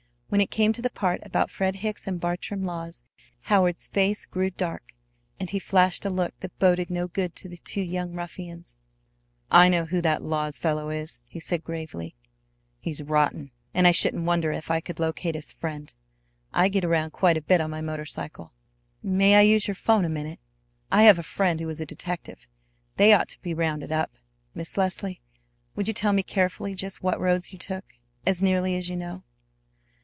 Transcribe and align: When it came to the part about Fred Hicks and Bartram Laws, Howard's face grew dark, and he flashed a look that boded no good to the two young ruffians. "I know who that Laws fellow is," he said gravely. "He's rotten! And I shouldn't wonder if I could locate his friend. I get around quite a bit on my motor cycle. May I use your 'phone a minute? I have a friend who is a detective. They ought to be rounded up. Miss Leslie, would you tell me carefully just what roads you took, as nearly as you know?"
When 0.33 0.39
it 0.39 0.49
came 0.49 0.71
to 0.71 0.81
the 0.81 0.89
part 0.89 1.19
about 1.25 1.51
Fred 1.51 1.75
Hicks 1.75 2.07
and 2.07 2.17
Bartram 2.17 2.63
Laws, 2.63 3.03
Howard's 3.41 3.89
face 3.89 4.23
grew 4.25 4.49
dark, 4.49 4.93
and 5.37 5.49
he 5.49 5.59
flashed 5.59 6.05
a 6.05 6.09
look 6.09 6.33
that 6.39 6.57
boded 6.57 6.89
no 6.89 7.09
good 7.09 7.35
to 7.35 7.49
the 7.49 7.57
two 7.57 7.81
young 7.81 8.13
ruffians. 8.13 8.77
"I 9.51 9.67
know 9.67 9.83
who 9.83 9.99
that 9.99 10.21
Laws 10.23 10.57
fellow 10.57 10.89
is," 10.89 11.19
he 11.25 11.41
said 11.41 11.65
gravely. 11.65 12.15
"He's 12.79 13.03
rotten! 13.03 13.51
And 13.73 13.85
I 13.85 13.91
shouldn't 13.91 14.23
wonder 14.23 14.53
if 14.53 14.71
I 14.71 14.79
could 14.79 15.01
locate 15.01 15.35
his 15.35 15.51
friend. 15.51 15.93
I 16.53 16.69
get 16.69 16.85
around 16.85 17.11
quite 17.11 17.35
a 17.35 17.41
bit 17.41 17.59
on 17.59 17.69
my 17.69 17.81
motor 17.81 18.05
cycle. 18.05 18.53
May 19.03 19.35
I 19.35 19.41
use 19.41 19.67
your 19.67 19.75
'phone 19.75 20.05
a 20.05 20.09
minute? 20.09 20.39
I 20.89 21.03
have 21.03 21.19
a 21.19 21.23
friend 21.23 21.59
who 21.59 21.67
is 21.67 21.81
a 21.81 21.85
detective. 21.85 22.47
They 22.95 23.11
ought 23.11 23.27
to 23.27 23.41
be 23.41 23.53
rounded 23.53 23.91
up. 23.91 24.11
Miss 24.55 24.77
Leslie, 24.77 25.19
would 25.75 25.89
you 25.89 25.93
tell 25.93 26.13
me 26.13 26.23
carefully 26.23 26.73
just 26.73 27.03
what 27.03 27.19
roads 27.19 27.51
you 27.51 27.59
took, 27.59 27.83
as 28.25 28.41
nearly 28.41 28.77
as 28.77 28.87
you 28.87 28.95
know?" 28.95 29.23